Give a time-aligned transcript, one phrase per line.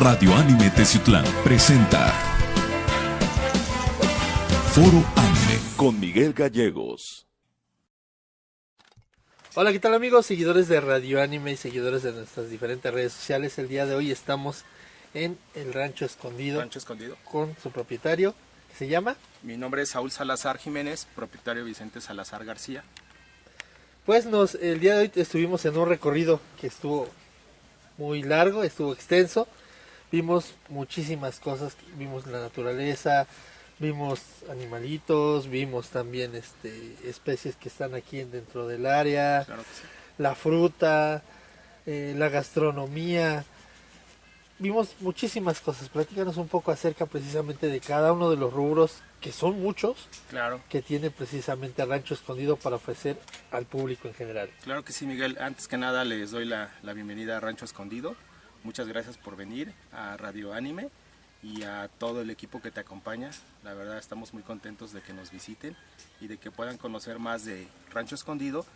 [0.00, 2.10] Radio Anime Teciutlán presenta
[4.70, 7.26] Foro Anime con Miguel Gallegos.
[9.56, 10.26] Hola, ¿qué tal amigos?
[10.26, 13.58] Seguidores de Radio Anime y seguidores de nuestras diferentes redes sociales.
[13.58, 14.62] El día de hoy estamos
[15.14, 17.16] en el Rancho Escondido Rancho Escondido.
[17.24, 18.36] con su propietario,
[18.70, 19.16] que se llama.
[19.42, 22.84] Mi nombre es Saúl Salazar Jiménez, propietario Vicente Salazar García.
[24.06, 27.08] Pues nos, el día de hoy estuvimos en un recorrido que estuvo
[27.96, 29.48] muy largo, estuvo extenso.
[30.10, 33.26] Vimos muchísimas cosas, vimos la naturaleza,
[33.78, 39.68] vimos animalitos, vimos también este, especies que están aquí en- dentro del área, Claro que
[39.68, 39.82] sí.
[40.18, 41.22] la fruta,
[41.86, 43.44] eh, la gastronomía.
[44.60, 45.88] Vimos muchísimas cosas.
[45.88, 50.60] Platícanos un poco acerca precisamente de cada uno de los rubros, que son muchos, Claro,
[50.68, 53.16] que tiene precisamente Rancho Escondido para ofrecer
[53.52, 54.50] al público en general.
[54.64, 55.36] claro que sí, Miguel.
[55.40, 58.16] Antes que nada les doy la, la bienvenida a Rancho Escondido.
[58.64, 60.90] Muchas gracias por venir a Radio Anime
[61.42, 63.30] y a todo el equipo que te acompaña.
[63.62, 65.76] La verdad estamos muy contentos de que nos visiten
[66.20, 68.66] y de que puedan conocer más de Rancho Escondido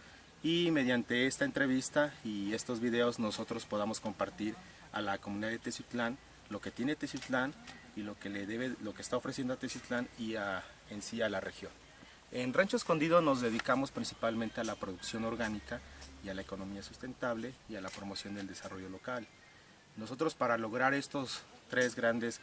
[0.43, 4.55] y mediante esta entrevista y estos videos nosotros podamos compartir
[4.93, 6.17] a la comunidad de Teciutlán
[6.49, 7.55] lo que tiene Teciutlán
[7.97, 10.35] y lo que le debe, lo que está ofreciendo a Teciutlán y
[10.91, 11.73] en sí a la región.
[12.31, 15.81] En Rancho Escondido nos dedicamos principalmente a la producción orgánica
[16.25, 19.27] y a la economía sustentable y a la promoción del desarrollo local.
[19.97, 22.41] Nosotros para lograr estos tres grandes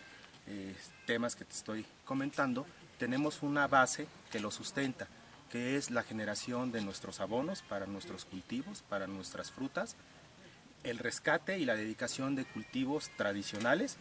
[0.48, 2.66] eh, temas que te estoy comentando,
[2.98, 5.08] tenemos una base que lo sustenta,
[5.52, 9.96] que es la generación de nuestros abonos para nuestros cultivos, para nuestras frutas,
[10.84, 13.98] el rescate y la dedicación de cultivos tradicionales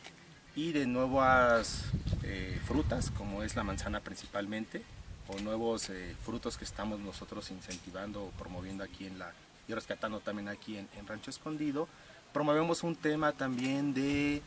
[0.55, 1.85] y de nuevas
[2.23, 4.83] eh, frutas, como es la manzana principalmente,
[5.29, 9.33] o nuevos eh, frutos que estamos nosotros incentivando o promoviendo aquí en la,
[9.67, 11.89] y rescatando también aquí en, en Rancho Escondido.
[12.33, 14.43] Promovemos un tema también de eh,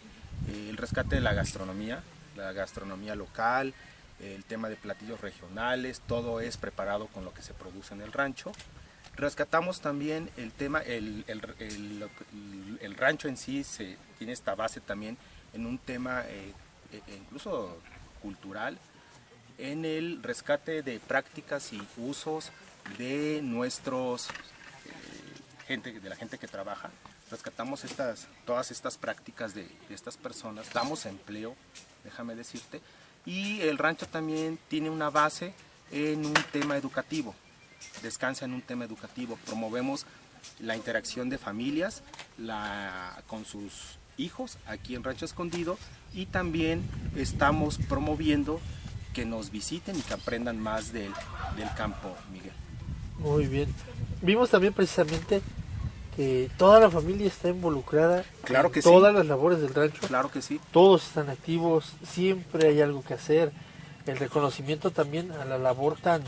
[0.70, 2.02] el rescate de la gastronomía,
[2.36, 3.74] la gastronomía local,
[4.20, 8.12] el tema de platillos regionales, todo es preparado con lo que se produce en el
[8.14, 8.52] rancho.
[9.16, 11.42] Rescatamos también el tema, el, el-
[12.82, 15.18] el- rancho en sí se, tiene esta base también
[15.54, 16.54] en un tema eh,
[16.94, 17.78] e- e incluso
[18.22, 18.78] cultural,
[19.58, 22.52] en el rescate de prácticas y usos
[22.98, 24.32] de nuestros eh,
[25.68, 26.90] gente, de la gente que trabaja.
[27.32, 31.56] Rescatamos estas, todas estas prácticas de, de estas personas, damos empleo,
[32.04, 32.82] déjame decirte,
[33.26, 35.54] y el rancho también tiene una base
[35.92, 37.34] en un tema educativo,
[38.04, 40.06] descansa en un tema educativo, promovemos
[40.60, 42.04] la interacción de familias
[42.38, 45.78] la, con sus hijos aquí en Rancho Escondido
[46.14, 46.84] y también
[47.16, 48.60] estamos promoviendo
[49.14, 51.12] que nos visiten y que aprendan más del,
[51.56, 52.54] del campo, Miguel.
[53.20, 53.74] Muy bien.
[54.22, 55.42] Vimos también precisamente
[56.16, 58.90] que toda la familia está involucrada Claro en que sí.
[58.90, 60.06] todas las labores del rancho.
[60.08, 63.52] Claro que sí, Todos están activos, siempre hay algo que hacer.
[64.06, 66.24] El reconocimiento también a la labor tan,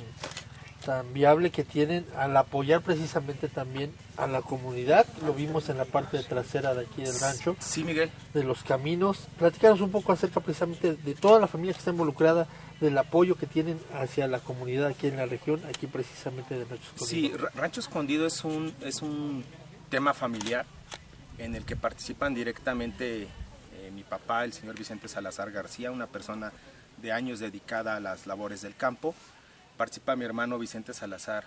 [0.86, 5.06] tan viable que tienen al apoyar precisamente también a la comunidad.
[5.26, 8.12] Lo vimos en la parte trasera de aquí del rancho, Sí, Miguel.
[8.34, 9.28] de los caminos.
[9.40, 12.48] Platícanos un poco acerca precisamente de toda la familia que está involucrada,
[12.80, 16.84] del apoyo que tienen hacia la comunidad aquí en la región, aquí precisamente de Rancho
[16.98, 17.38] Sí, Escondido.
[17.38, 19.44] Ra- Rancho Escondido es un, es un
[19.94, 20.66] tema familiar
[21.38, 23.28] en el que participan directamente
[23.76, 26.52] eh, mi papá, el señor Vicente Salazar García, una persona
[26.98, 29.14] de años dedicada a las labores del campo.
[29.78, 31.44] Participa mi hermano Vicente Salazar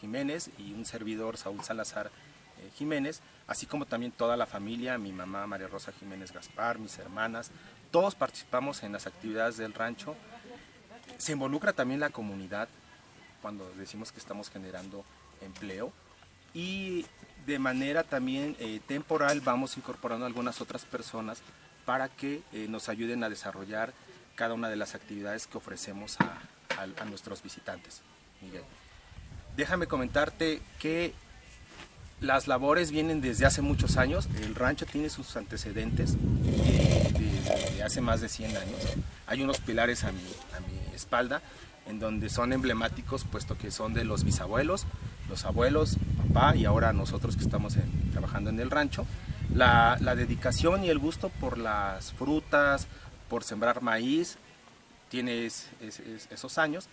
[0.00, 2.12] Jiménez y un servidor, Saúl Salazar
[2.60, 6.96] eh, Jiménez, así como también toda la familia, mi mamá María Rosa Jiménez Gaspar, mis
[7.00, 7.50] hermanas,
[7.90, 10.14] todos participamos en las actividades del rancho.
[11.16, 12.68] Se involucra también la comunidad
[13.42, 15.04] cuando decimos que estamos generando
[15.40, 15.92] empleo
[16.58, 17.06] y
[17.46, 21.38] de manera también eh, temporal vamos incorporando algunas otras personas
[21.86, 23.92] para que eh, nos ayuden a desarrollar
[24.34, 28.02] cada una de las actividades que ofrecemos a, nuestros visitantes.
[28.42, 28.62] Miguel.
[29.56, 31.12] Déjame comentarte que
[32.20, 34.28] las labores vienen desde hace muchos años.
[34.42, 38.80] El rancho tiene sus antecedentes eh, de hace más de 100 años.
[39.28, 40.22] Hay unos pilares a mi,
[40.56, 41.40] a mi espalda
[41.88, 44.86] en donde son emblemáticos, puesto que son de los bisabuelos,
[45.28, 45.96] los abuelos,
[46.28, 47.74] papá y ahora nosotros que estamos
[48.12, 49.06] trabajando en el rancho.
[49.54, 52.86] La, dedicación y el gusto por las frutas,
[53.28, 54.36] por sembrar maíz,
[55.08, 56.88] tiene es- es- es- esos años.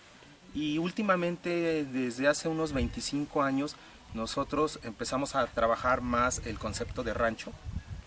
[0.54, 3.76] Y últimamente, desde hace unos 25 años,
[4.14, 7.52] nosotros empezamos a trabajar más el concepto de rancho,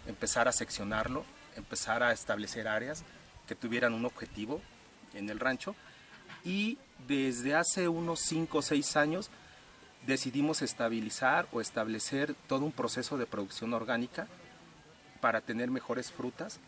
[0.07, 1.25] empezar a seccionarlo,
[1.55, 3.03] empezar a establecer áreas
[3.47, 4.61] que tuvieran un objetivo
[5.13, 5.75] en el rancho.
[6.43, 6.77] Y
[7.07, 9.29] desde hace unos 5 o 6 años
[10.05, 14.27] decidimos estabilizar o establecer todo un proceso de producción orgánica
[15.21, 16.59] para tener mejores frutas,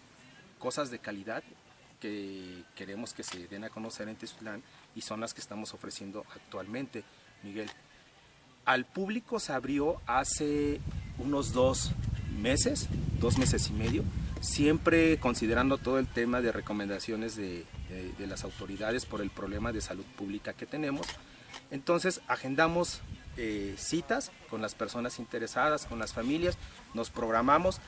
[0.60, 1.44] cosas de calidad
[2.00, 4.64] que queremos que se den a conocer en Tezutlán
[4.96, 7.04] y son las que estamos ofreciendo actualmente,
[7.44, 7.70] Miguel.
[8.66, 10.82] Al público se abrió hace
[11.18, 11.92] unos dos
[12.40, 12.88] meses,
[13.20, 14.04] dos meses y medio,
[14.42, 17.66] siempre considerando todo el tema de recomendaciones de,
[18.18, 21.08] de las autoridades por el problema de salud pública que tenemos.
[21.70, 23.02] Entonces agendamos
[23.38, 26.58] eh, citas con las personas interesadas, con las familias,
[26.94, 27.80] nos programamos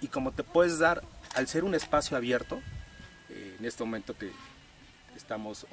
[0.00, 1.02] y como te puedes dar,
[1.34, 2.60] al ser un espacio abierto,
[3.28, 4.32] eh, en este momento te
[5.16, 5.66] estamos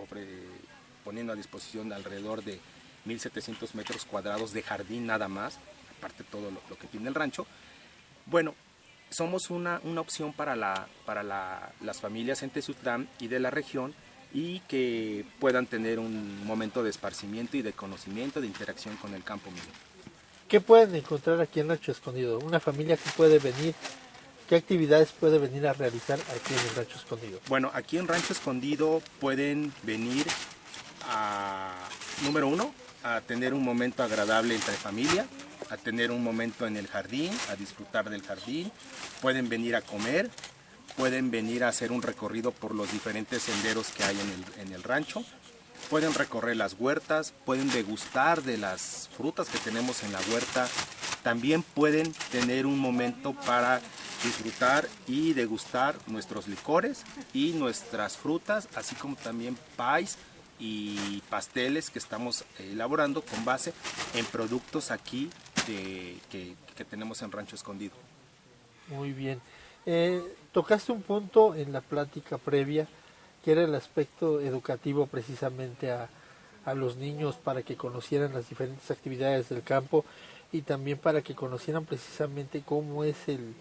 [1.04, 2.60] poniendo a disposición alrededor de
[3.06, 5.58] 1.700 metros cuadrados de jardín nada más,
[5.98, 7.48] aparte todo lo, que tiene el rancho.
[8.26, 8.56] Bueno,
[9.10, 13.50] somos una, una opción para, la, para la, las familias en Tezutlán y de la
[13.50, 13.96] región
[14.38, 19.24] y que puedan tener un momento de esparcimiento y de conocimiento, de interacción con el
[19.24, 19.72] campo mismo.
[20.48, 22.38] ¿Qué pueden encontrar aquí en Rancho Escondido?
[22.38, 23.74] Una familia que puede venir,
[24.48, 27.40] ¿qué actividades puede venir a realizar aquí en el Rancho Escondido?
[27.48, 30.28] Bueno, aquí en Rancho Escondido pueden venir
[31.10, 31.74] a,
[32.24, 35.26] número uno, a tener un momento agradable entre familia,
[35.72, 38.72] a tener un momento en el jardín, a disfrutar del jardín,
[39.20, 40.30] pueden venir a comer,
[40.98, 44.18] pueden venir a hacer un recorrido por los diferentes senderos que hay
[44.60, 45.24] en el, rancho,
[45.92, 50.68] pueden recorrer las huertas, pueden degustar de las frutas que tenemos en la huerta,
[51.24, 53.80] también pueden tener un momento para
[54.24, 60.18] disfrutar y degustar nuestros licores y nuestras frutas, así como también pies
[60.60, 63.72] y pasteles que estamos elaborando con base
[64.16, 65.30] en productos aquí
[65.68, 67.94] que, que tenemos en Rancho Escondido.
[68.88, 69.40] Muy bien.
[69.90, 70.22] Eh,
[70.52, 72.88] tocaste un punto en la plática previa
[73.44, 76.10] que era el aspecto educativo precisamente a,
[76.76, 80.04] los niños para que conocieran las diferentes actividades del campo
[80.52, 83.54] y también para que conocieran precisamente cómo es el,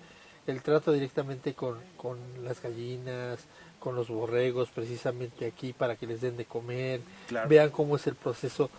[0.48, 3.44] el trato directamente con, con, las gallinas,
[3.78, 7.00] con los borregos, precisamente aquí para que les den de comer,
[7.48, 8.70] vean cómo es el proceso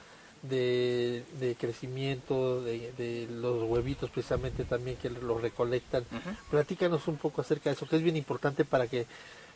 [0.47, 6.05] de, crecimiento de, los huevitos precisamente también que los recolectan.
[6.49, 9.05] Platícanos un poco acerca de eso, que es bien importante para que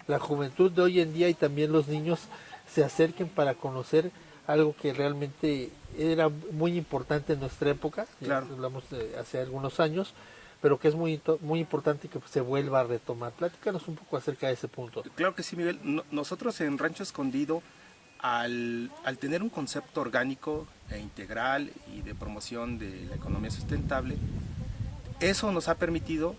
[0.08, 2.22] la juventud de hoy en día y también los niños
[2.68, 4.12] se acerquen para conocer
[4.48, 8.48] algo que realmente era muy importante en nuestra época, claro.
[8.52, 10.14] hablamos de hace algunos años,
[10.62, 13.32] pero que es muy, muy importante que se vuelva a retomar.
[13.34, 15.04] Platícanos un poco acerca de ese punto.
[15.16, 15.80] Claro que sí, Miguel.
[16.12, 17.62] nosotros en Rancho Escondido
[18.22, 24.18] al, tener un concepto orgánico e integral y de promoción de la economía sustentable,
[25.20, 26.36] eso nos ha permitido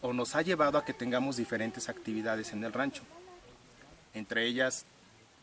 [0.00, 3.02] o nos ha llevado a que tengamos diferentes actividades en el rancho,
[4.14, 4.86] entre ellas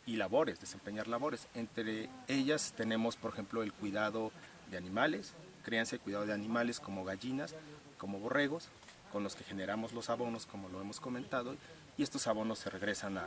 [0.05, 1.47] y labores, desempeñar labores.
[1.55, 4.31] Entre ellas tenemos, por ejemplo, el cuidado
[4.71, 7.55] de animales, crianza y cuidado de animales como gallinas,
[7.97, 8.69] como borregos,
[9.11, 11.55] con los que generamos los abonos, como lo hemos comentado,
[11.97, 13.17] y estos abonos se regresan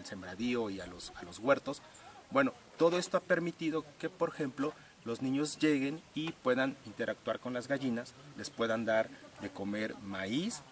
[0.00, 1.82] al, sembradío y a los, a los huertos.
[2.30, 4.72] Bueno, todo esto ha permitido que, por ejemplo,
[5.04, 9.08] los niños lleguen y puedan interactuar con las gallinas, les puedan dar
[9.40, 10.62] de comer maíz,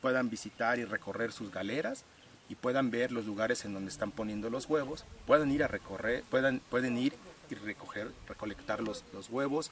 [0.00, 2.04] puedan visitar y recorrer sus galeras
[2.48, 6.22] y puedan ver los lugares en donde están poniendo los huevos, puedan ir a recorrer,
[6.30, 7.14] puedan, pueden ir
[7.50, 9.70] y recoger, recolectar los, los huevos,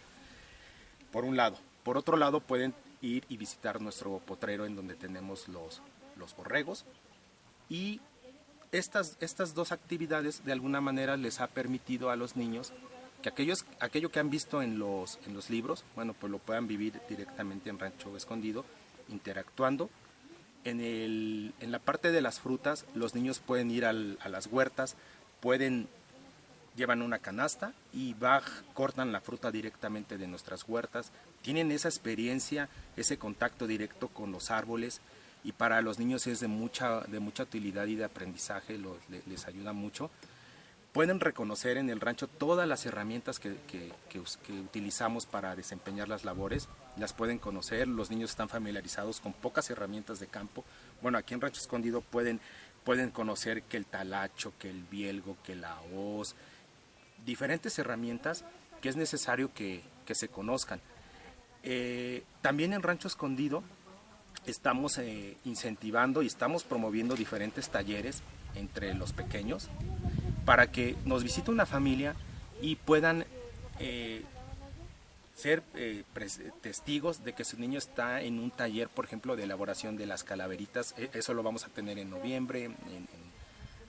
[1.13, 1.57] por un lado.
[1.83, 5.83] Por otro lado, pueden ir y visitar nuestro potrero en donde tenemos los,
[6.17, 6.85] los borregos
[7.69, 8.01] y
[8.79, 12.73] estas, estas dos actividades de alguna manera les ha permitido a los niños
[13.23, 16.67] que aquellos, aquello que han visto en los, en los libros, bueno, pues lo puedan
[16.67, 18.65] vivir directamente en Rancho Escondido,
[19.09, 19.89] interactuando.
[20.65, 24.97] En, el, en la parte de las frutas, los niños pueden ir a las huertas,
[25.41, 25.89] pueden,
[26.77, 28.43] llevan una canasta y va,
[28.75, 31.11] cortan la fruta directamente de nuestras huertas,
[31.43, 35.01] tienen esa experiencia, ese contacto directo con los árboles,
[35.45, 38.81] y para los niños es de mucha, de mucha utilidad y de aprendizaje,
[39.27, 40.11] les ayuda mucho.
[40.93, 43.57] Pueden reconocer en el rancho todas las herramientas que,
[44.49, 50.19] utilizamos para desempeñar las labores, las pueden conocer, los niños están familiarizados con pocas herramientas
[50.19, 50.65] de campo.
[51.03, 52.41] Bueno, aquí en Rancho Escondido pueden,
[52.85, 56.37] pueden conocer que el talacho, que el bielgo, que la hoz,
[57.27, 58.45] diferentes herramientas
[58.81, 59.83] que es necesario que,
[60.13, 60.81] se conozcan.
[61.63, 63.65] Eh, también en Rancho Escondido
[64.47, 68.23] estamos eh, incentivando y estamos promoviendo diferentes talleres
[68.55, 69.69] entre los pequeños
[70.45, 72.15] para que nos visite una familia
[72.61, 73.25] y puedan
[73.79, 74.23] eh,
[75.35, 76.05] ser eh,
[76.61, 80.23] testigos de que su niño está en un taller, por ejemplo, de elaboración de las
[80.23, 80.95] calaveritas.
[80.97, 82.71] E, eso lo vamos a tener en noviembre,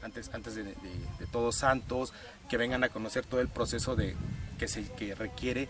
[0.01, 0.73] antes, antes de,
[1.31, 2.13] Todos Santos,
[2.49, 4.15] que vengan a conocer todo el proceso de
[4.57, 5.67] que se que requiere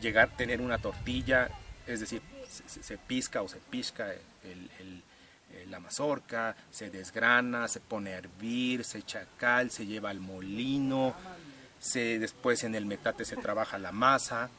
[0.00, 1.50] llegar tener una tortilla,
[1.86, 5.02] es decir, se, se, o se pisca el,
[5.52, 10.20] eh, la mazorca, se desgrana, se pone a hervir, se echa cal, se lleva al
[10.20, 11.14] molino,
[11.78, 14.50] se, después en el metate se trabaja la masa,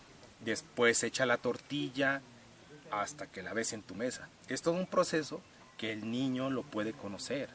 [0.41, 2.21] después se echa la tortilla
[2.91, 4.27] hasta que la ves en tu mesa.
[4.47, 5.41] Es todo un proceso
[5.77, 7.50] que el niño lo puede conocer.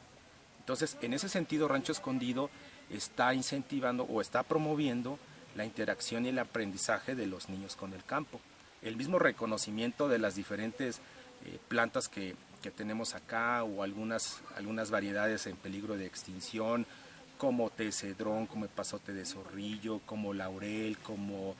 [0.59, 2.49] Entonces, en ese sentido, Rancho Escondido
[2.89, 5.17] está incentivando o está promoviendo
[5.55, 8.41] la interacción y el aprendizaje de los niños con el campo.
[8.81, 10.99] El mismo reconocimiento de las diferentes
[11.45, 16.85] eh, plantas que, que, tenemos acá o algunas, algunas variedades en peligro de extinción,
[17.37, 21.55] como tecedrón, como el pasote de zorrillo, como laurel, como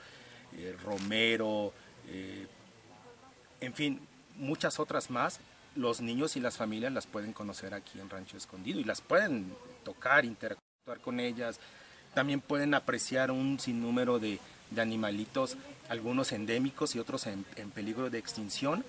[0.58, 1.74] eh, romero,
[2.08, 2.48] eh,
[3.62, 4.02] en fin,
[4.36, 5.40] muchas otras más.
[5.76, 9.54] Los niños y las familias las pueden conocer aquí en Rancho Escondido y las pueden
[9.84, 11.60] tocar, interactuar con ellas,
[12.14, 14.40] también pueden apreciar un sinnúmero de,
[14.72, 15.58] de animalitos,
[15.90, 18.86] algunos endémicos y otros en, peligro de extinción,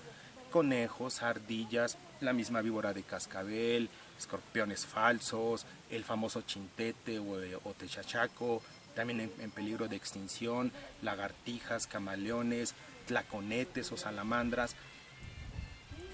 [0.51, 8.61] conejos, ardillas, la misma víbora de cascabel, escorpiones falsos, el famoso chintete o, o techachaco,
[8.95, 10.71] también en, en, peligro de extinción,
[11.01, 12.75] lagartijas, camaleones,
[13.07, 14.75] tlaconetes o salamandras,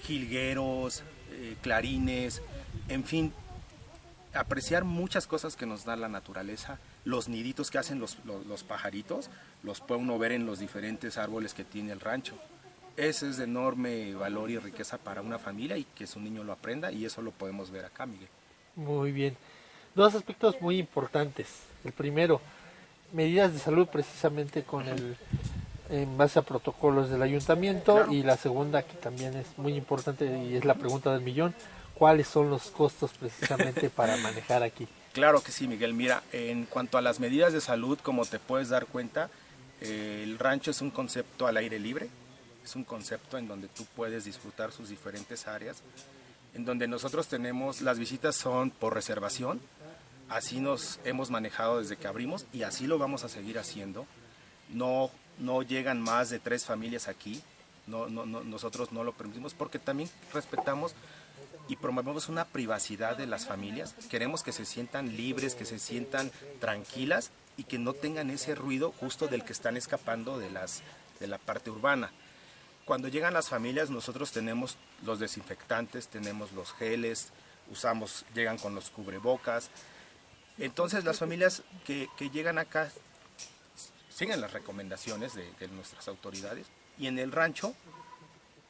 [0.04, 2.42] jilgueros, eh, clarines,
[2.88, 3.32] en fin,
[4.32, 8.64] apreciar muchas cosas que nos da la naturaleza los niditos que hacen los, los, los,
[8.64, 9.30] pajaritos,
[9.62, 12.34] los puede uno ver en los diferentes árboles que tiene el rancho.
[12.98, 16.52] Ese es de enorme valor y riqueza para una familia y que su niño lo
[16.52, 18.28] aprenda y eso lo podemos ver acá, Miguel.
[18.76, 19.38] Muy bien.
[19.94, 21.46] Dos aspectos muy importantes.
[21.82, 22.42] El primero,
[23.14, 25.16] medidas de salud precisamente con el
[25.88, 28.12] en base a protocolos del ayuntamiento claro.
[28.12, 31.54] y la segunda que también es muy importante y es la pregunta del millón,
[31.94, 34.86] ¿cuáles son los costos precisamente para manejar aquí?
[35.12, 35.94] Claro que sí, Miguel.
[35.94, 39.30] Mira, en cuanto a las medidas de salud, como te puedes dar cuenta,
[39.80, 42.08] el rancho es un concepto al aire libre,
[42.64, 45.82] es un concepto en donde tú puedes disfrutar sus diferentes áreas,
[46.54, 49.60] en donde nosotros tenemos, las visitas son por reservación,
[50.28, 54.06] así nos hemos manejado desde que abrimos y así lo vamos a seguir haciendo.
[54.68, 57.40] No, no llegan más de tres familias aquí,
[57.86, 60.94] no, no, no, nosotros no lo permitimos porque también respetamos
[61.68, 63.94] y promovemos una privacidad de las familias.
[64.10, 68.92] Queremos que se sientan libres, que se sientan tranquilas y que no tengan ese ruido
[68.92, 70.82] justo del que están escapando de, las,
[71.20, 72.10] de la parte urbana.
[72.86, 77.32] Cuando llegan las familias nosotros tenemos los desinfectantes, tenemos los geles,
[77.70, 79.70] usamos, llegan con los cubrebocas.
[80.56, 82.90] Entonces las familias que, que llegan acá
[84.08, 86.66] siguen las recomendaciones de, de nuestras autoridades
[86.98, 87.74] y en el rancho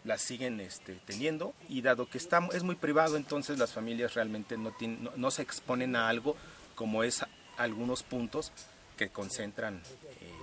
[0.05, 4.57] las siguen este, teniendo y dado que está, es muy privado, entonces las familias realmente
[4.57, 6.37] no, tienen, no, no se exponen a algo
[6.75, 8.53] como es a, algunos puntos
[8.97, 9.83] que concentran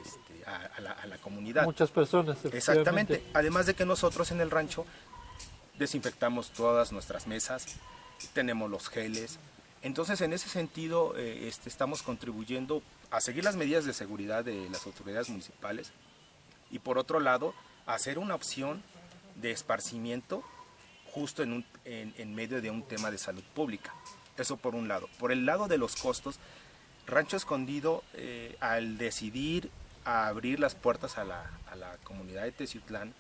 [0.04, 1.64] este, a, a, la, a, la, comunidad.
[1.64, 2.38] Muchas personas.
[2.46, 3.24] Exactamente.
[3.34, 4.86] Además de que nosotros en el rancho
[5.78, 7.78] desinfectamos todas nuestras mesas,
[8.34, 9.40] tenemos los geles.
[9.82, 12.82] Entonces, en ese sentido, eh, este, estamos contribuyendo
[13.12, 15.92] a seguir las medidas de seguridad de las autoridades municipales
[16.72, 17.54] y, por otro lado,
[17.86, 18.82] a hacer una opción
[19.36, 20.44] de esparcimiento
[21.12, 23.94] justo en, un, en, medio de un tema de salud pública.
[24.38, 25.10] Eso por un lado.
[25.18, 26.40] Por el lado de los costos,
[27.08, 29.72] Rancho Escondido, eh, al decidir
[30.04, 33.14] abrir las puertas a la, a la comunidad de Teciutlán,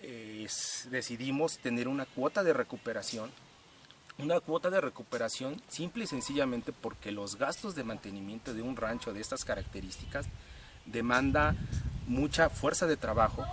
[0.00, 0.46] eh,
[0.90, 3.30] decidimos tener una cuota de recuperación.
[4.18, 9.12] Una cuota de recuperación simple y sencillamente porque los gastos de mantenimiento de un rancho
[9.12, 10.26] de estas características
[10.86, 11.54] demanda
[12.06, 13.44] mucha fuerza de trabajo,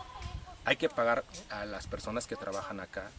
[0.65, 3.09] hay que pagar a las personas que trabajan acá.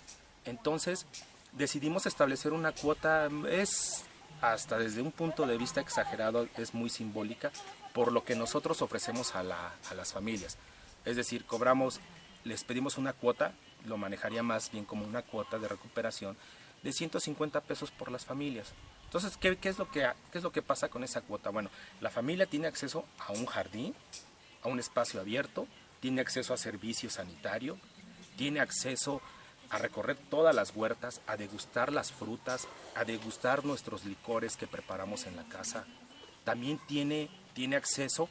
[0.44, 1.06] Entonces
[1.52, 4.04] decidimos establecer una cuota, es
[4.40, 7.50] hasta desde un punto de vista exagerado, es muy simbólica,
[7.94, 10.58] por lo que nosotros ofrecemos a, la, a las familias.
[11.04, 12.00] Es decir, cobramos,
[12.44, 13.52] les pedimos una cuota,
[13.86, 16.36] lo manejaría más bien como una cuota de recuperación
[16.82, 18.72] de 150 pesos por las familias.
[19.04, 21.50] Entonces, ¿qué, qué, es lo que, ¿qué es lo que pasa con esa cuota?
[21.50, 23.94] Bueno, la familia tiene acceso a un jardín,
[24.62, 25.66] a un espacio abierto,
[26.06, 27.80] tiene acceso a servicio sanitario,
[28.36, 29.20] tiene acceso
[29.70, 35.26] a recorrer todas las huertas, a degustar las frutas, a degustar nuestros licores que preparamos
[35.26, 35.84] en la casa.
[36.44, 38.28] También tiene, tiene acceso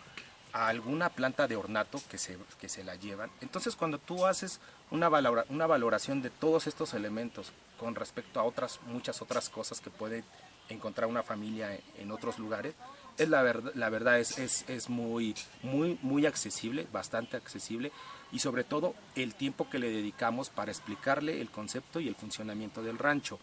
[0.53, 3.29] a alguna planta de ornato que se, que se la llevan.
[3.41, 5.10] Entonces cuando tú haces una,
[5.50, 10.24] una valoración de todos estos elementos con respecto a otras, muchas otras cosas que puede
[10.70, 12.74] encontrar una familia en otros lugares,
[13.17, 17.91] es la, verdad, la verdad es, es, es, muy, muy, muy accesible, bastante accesible
[18.31, 22.84] y sobre todo el tiempo que le dedicamos para explicarle el concepto y el funcionamiento
[22.84, 23.39] del rancho.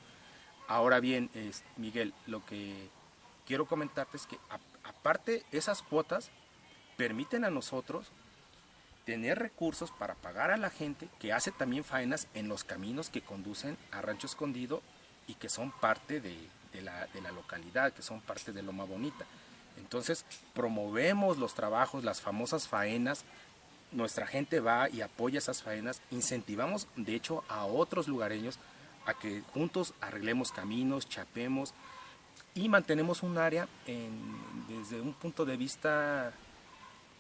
[0.69, 2.89] Ahora bien, es, Miguel, lo que
[3.47, 6.31] quiero comentarte es que a, aparte esas cuotas
[6.97, 8.11] permiten a nosotros
[9.05, 13.23] tener recursos para pagar a la gente que hace también faenas en los caminos que
[13.23, 14.83] conducen a Rancho Escondido
[15.27, 16.37] y que son parte de,
[16.73, 19.27] de la, de la localidad, que son parte de Loma Bonita.
[19.79, 20.25] Entonces,
[20.55, 23.25] promovemos los trabajos, las famosas faenas,
[23.93, 28.59] nuestra gente va y apoya esas faenas, incentivamos de hecho a otros lugareños
[29.05, 31.75] a que juntos arreglemos caminos, chapemos
[32.55, 33.69] y mantenemos un área
[34.69, 36.33] desde un punto de vista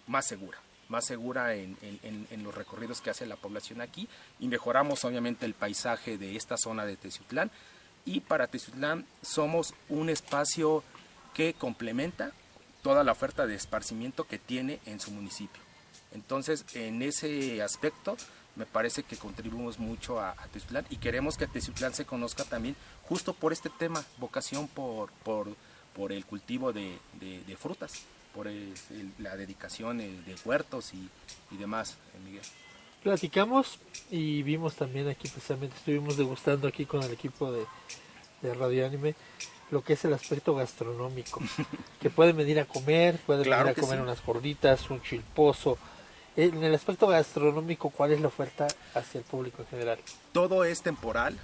[0.06, 4.08] más segura, más segura en los recorridos que hace la población aquí.
[4.38, 7.50] Y mejoramos obviamente el paisaje de esta zona de Teciutlán.
[8.04, 10.84] Y para Teciutlán somos un espacio
[11.34, 12.32] que complementa
[12.82, 15.62] toda la oferta de esparcimiento que tiene en su municipio.
[16.12, 18.16] Entonces, en ese aspecto,
[18.56, 20.48] me parece que contribuimos mucho a, a
[20.90, 22.76] y queremos que Teciutlán se conozca también
[23.08, 25.48] justo por este tema, vocación por, por,
[25.94, 28.02] por el cultivo de, de- frutas,
[28.34, 28.48] por
[29.18, 31.08] la dedicación de huertos y,
[31.50, 32.42] y demás, eh, Miguel.
[33.02, 33.78] Platicamos
[34.10, 37.66] y vimos también aquí, precisamente estuvimos degustando aquí con el equipo de,
[38.42, 39.14] de Radio Anime
[39.72, 41.40] lo que es el aspecto gastronómico.
[42.00, 44.02] que pueden venir a comer, pueden Claro venir a comer sí.
[44.02, 45.78] unas gorditas, un chilpozo.
[46.36, 49.98] En el aspecto gastronómico, ¿cuál es la oferta hacia el público en general?
[50.32, 51.38] todo es temporal,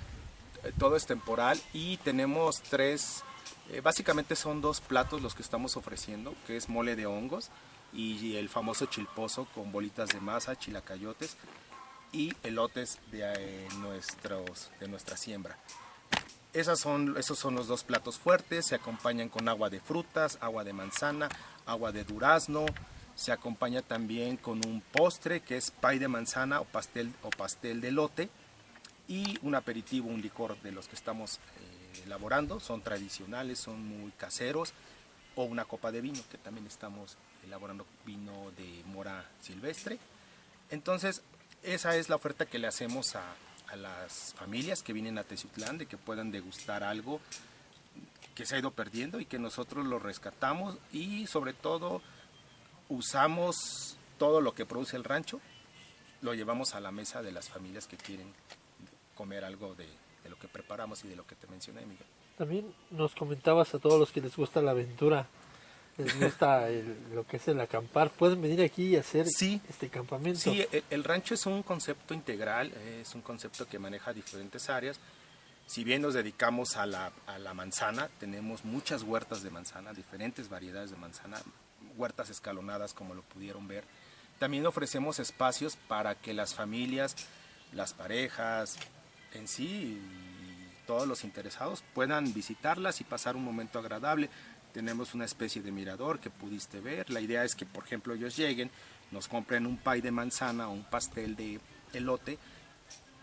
[0.62, 3.23] eh, todo es temporal y tenemos tres,
[3.70, 7.50] eh, básicamente son dos platos los que estamos ofreciendo, que es mole de hongos
[7.92, 11.37] y el famoso chilpozo con bolitas de masa, chilacayotes
[12.12, 15.58] y elotes de eh, nuestros de nuestra siembra.
[16.58, 20.64] Esas son, esos son los dos platos fuertes, se acompañan con agua de frutas, agua
[20.64, 21.28] de manzana,
[21.66, 22.66] agua de durazno,
[23.14, 27.80] se acompaña también con un postre que es pay de manzana o pastel, o pastel
[27.80, 28.28] de lote.
[29.06, 34.10] Y un aperitivo, un licor de los que estamos eh, elaborando, son tradicionales, son muy
[34.10, 34.72] caseros,
[35.36, 40.00] o una copa de vino, que también estamos elaborando vino de mora silvestre.
[40.70, 41.22] Entonces,
[41.62, 43.22] esa es la oferta que le hacemos a,
[43.68, 47.20] a las familias que vienen a Teciutlán, de que puedan degustar algo
[48.35, 52.00] que se ha ido perdiendo y que nosotros lo rescatamos y sobre todo
[52.88, 55.40] usamos todo lo que produce el rancho,
[56.22, 58.33] lo llevamos a la mesa de las familias que quieren
[59.14, 59.87] comer algo de,
[60.22, 62.07] de lo que preparamos y de lo que te mencioné, Miguel.
[62.37, 65.26] También nos comentabas a todos los que les gusta la aventura,
[65.98, 69.61] les gusta el- lo que es el acampar, pueden venir aquí y hacer Sí.
[69.68, 70.38] este campamento.
[70.40, 74.98] Sí, el, el rancho es un concepto integral, es un concepto que maneja diferentes áreas.
[75.66, 80.48] Si bien nos dedicamos a la, a la manzana, tenemos muchas huertas de manzana, diferentes
[80.48, 81.38] variedades de manzana,
[81.96, 83.84] huertas escalonadas como lo pudieron ver.
[84.38, 87.16] También ofrecemos espacios para que las familias,
[87.72, 88.76] las parejas,
[89.34, 94.30] en sí, y todos los interesados puedan visitarlas y pasar un momento agradable.
[94.72, 97.11] Tenemos una especie de mirador que pudiste ver.
[97.11, 98.70] La idea es que, por ejemplo, ellos lleguen,
[99.11, 101.61] nos compren un pay de manzana o un pastel de
[101.92, 102.38] elote,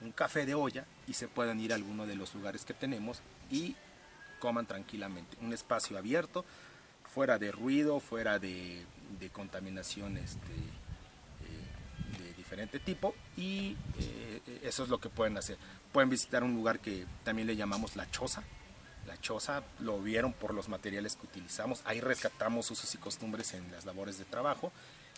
[0.01, 3.21] un café de olla y se puedan ir a alguno de los lugares que tenemos
[3.49, 3.75] y
[4.39, 5.37] coman tranquilamente.
[5.41, 6.45] Un espacio abierto,
[7.13, 8.85] fuera de ruido, fuera de,
[9.19, 10.53] de contaminación este,
[11.43, 15.57] eh, de diferente tipo y eh, eso es lo que pueden hacer.
[15.91, 18.43] Pueden visitar un lugar que también le llamamos la choza.
[19.07, 21.81] La choza lo vieron por los materiales que utilizamos.
[21.85, 24.71] Ahí rescatamos usos y costumbres en las labores de trabajo.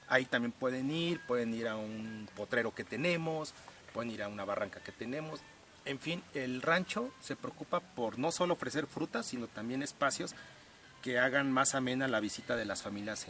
[0.10, 3.54] Ahí también pueden ir, pueden ir a un potrero que tenemos,
[3.93, 5.41] pueden ir a una barranca que tenemos.
[5.86, 10.36] En fin, el rancho se preocupa por no solo ofrecer frutas, sino también espacios
[11.02, 13.26] que hagan más amena la visita de las familias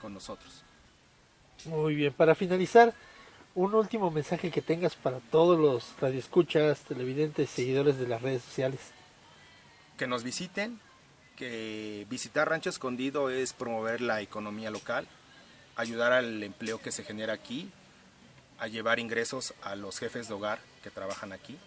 [0.00, 0.62] con nosotros.
[1.64, 2.92] Muy bien, para finalizar,
[3.54, 8.80] un último mensaje que tengas para todos los radioescuchas, televidentes, seguidores de las redes sociales.
[9.96, 10.80] Que nos visiten,
[11.36, 15.06] que visitar Rancho Escondido es promover la economía local,
[15.76, 17.70] ayudar al empleo que se genera aquí,
[18.58, 21.58] a llevar ingresos a los jefes de hogar que trabajan aquí.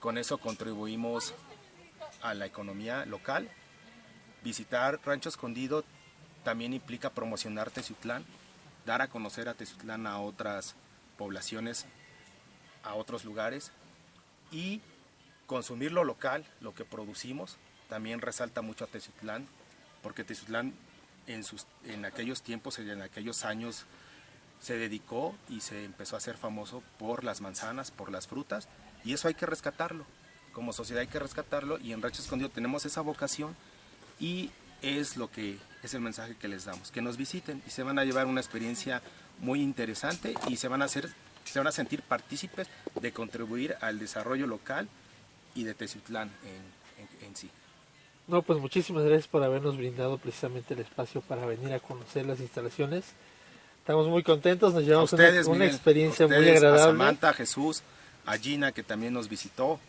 [0.00, 1.34] Con eso contribuimos
[2.22, 3.48] a la economía local.
[4.42, 5.84] Visitar Rancho Escondido
[6.44, 8.24] también implica promocionar Teciutlán,
[8.84, 10.74] dar a conocer a Teciutlán a otras
[11.16, 11.86] poblaciones,
[12.82, 13.70] a otros lugares
[14.50, 14.80] y
[15.52, 17.58] consumir lo local, lo que producimos,
[17.90, 19.46] también resalta mucho a Teciutlán,
[20.02, 20.72] porque Teciutlán
[21.26, 23.84] en, sus, en aquellos tiempos, en aquellos años,
[24.62, 28.66] se dedicó y se empezó a hacer famoso por las manzanas, por las frutas,
[29.04, 30.06] y eso hay que rescatarlo.
[30.54, 33.54] Como sociedad hay que rescatarlo y en Rancho Escondido tenemos esa vocación
[34.18, 37.82] y es lo que es el mensaje que les damos, que nos visiten y se
[37.82, 39.02] van a llevar una experiencia
[39.38, 41.10] muy interesante y se van a hacer
[41.44, 42.68] se van a sentir partícipes
[43.00, 44.88] de contribuir al desarrollo local
[45.54, 47.50] y de Teciutlán en, en- en sí.
[48.28, 52.40] No, pues muchísimas gracias por habernos brindado precisamente el espacio para venir a conocer las
[52.40, 53.04] instalaciones
[53.80, 56.82] Estamos muy contentos, nos llevamos una- ustedes, una, Miguel, experiencia a muy ustedes, agradable.
[56.82, 57.82] A Samantha, a Jesús,
[58.24, 59.80] a Gina que también nos visitó.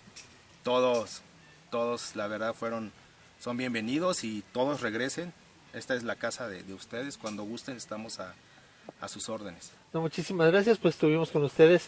[0.64, 1.22] Todos,
[1.70, 2.92] todos, la verdad, fueron,
[3.40, 5.32] son bienvenidos y todos regresen.
[5.74, 7.18] Esta es la casa de, de ustedes.
[7.20, 8.34] Cuando gusten, estamos a,
[9.00, 9.72] a sus órdenes.
[9.94, 11.88] No, muchísimas gracias, pues estuvimos con ustedes,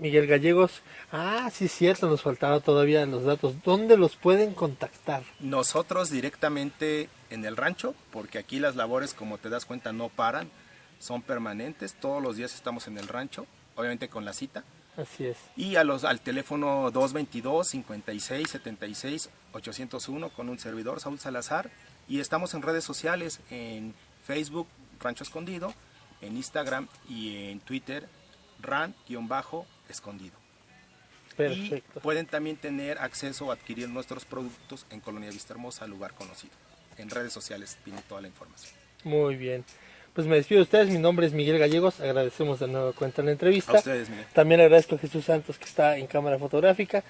[0.00, 0.80] Miguel Gallegos.
[1.12, 3.62] Ah, sí, es cierto, nos faltaba todavía los datos.
[3.62, 5.22] ¿Dónde los pueden contactar?
[5.40, 10.50] Nosotros directamente en el rancho, porque aquí las labores, como te das cuenta, no paran,
[10.98, 11.94] son permanentes.
[11.94, 14.64] Todos los días estamos en el rancho, obviamente con la cita.
[14.96, 15.36] Así es.
[15.54, 21.70] Y a los, al teléfono 222 56 76 801 con un servidor, Saúl Salazar.
[22.08, 24.66] Y estamos en redes sociales, en Facebook,
[24.98, 25.74] Rancho Escondido,
[26.22, 28.08] en Instagram y en Twitter,
[29.90, 30.34] ran-escondido.
[31.36, 31.98] Perfecto.
[31.98, 36.52] Y pueden también tener acceso o adquirir nuestros productos en Colonia Vista Hermosa, lugar conocido.
[36.98, 38.74] En redes sociales tiene toda la información.
[39.04, 39.64] Muy bien.
[40.12, 43.30] Pues me despido de ustedes, mi nombre es Miguel Gallegos, agradecemos de nuevo cuenta la
[43.30, 43.72] entrevista.
[43.72, 44.26] A ustedes, Miguel.
[44.34, 47.04] También agradezco a Jesús Santos que está en cámara fotográfica,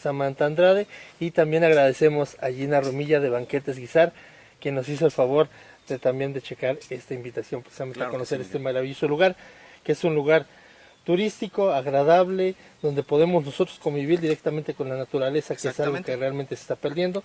[0.00, 0.86] Samantha Andrade
[1.18, 4.12] y también agradecemos a Gina Romilla de Banquetes Guizar,
[4.60, 5.48] quien nos hizo el favor
[5.88, 9.36] de también de checar esta invitación precisamente Claro a que conocer sí, este maravilloso lugar,
[9.82, 10.46] que es un lugar
[11.04, 16.56] turístico, agradable, donde podemos nosotros convivir directamente con la naturaleza, que es algo que realmente
[16.56, 17.22] se está perdiendo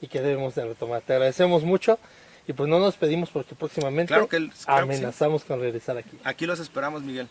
[0.00, 1.02] y que debemos de retomar.
[1.02, 1.98] Te agradecemos mucho
[2.46, 4.98] y pues no nos pedimos porque próximamente Claro que el- claro que sí.
[4.98, 6.18] amenazamos con regresar aquí.
[6.24, 7.28] Aquí los esperamos, Miguel.